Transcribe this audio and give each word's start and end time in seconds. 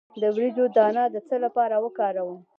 د 0.21 0.23
وریجو 0.35 0.65
دانه 0.75 1.03
د 1.13 1.15
څه 1.27 1.35
لپاره 1.45 1.75
وکاروم؟ 1.85 2.39